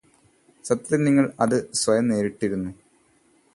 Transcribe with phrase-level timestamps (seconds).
[0.65, 2.71] സത്യത്തില് നിങ്ങള് അത് സ്വയം നേരിട്ടിരുന്നു